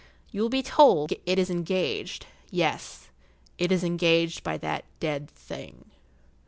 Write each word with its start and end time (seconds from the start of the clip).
You 0.31 0.41
will 0.41 0.49
be 0.49 0.63
told 0.63 1.11
that 1.11 1.21
it 1.27 1.37
is 1.37 1.51
engaged—yes—it 1.51 3.71
is 3.71 3.83
engaged 3.83 4.43
by 4.43 4.57
that 4.57 4.83
dead 4.99 5.29
thing. 5.29 5.91